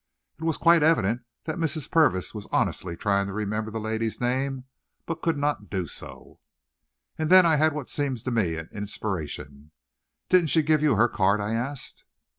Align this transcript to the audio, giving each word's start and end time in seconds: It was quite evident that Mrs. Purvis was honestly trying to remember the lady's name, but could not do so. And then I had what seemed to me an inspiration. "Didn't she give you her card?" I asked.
It 0.39 0.43
was 0.45 0.57
quite 0.57 0.81
evident 0.81 1.21
that 1.43 1.57
Mrs. 1.59 1.91
Purvis 1.91 2.33
was 2.33 2.47
honestly 2.51 2.97
trying 2.97 3.27
to 3.27 3.33
remember 3.33 3.69
the 3.69 3.79
lady's 3.79 4.19
name, 4.19 4.63
but 5.05 5.21
could 5.21 5.37
not 5.37 5.69
do 5.69 5.85
so. 5.85 6.39
And 7.19 7.29
then 7.29 7.45
I 7.45 7.57
had 7.57 7.71
what 7.73 7.87
seemed 7.87 8.17
to 8.25 8.31
me 8.31 8.55
an 8.55 8.67
inspiration. 8.71 9.69
"Didn't 10.27 10.47
she 10.49 10.63
give 10.63 10.81
you 10.81 10.95
her 10.95 11.07
card?" 11.07 11.39
I 11.39 11.53
asked. 11.53 12.03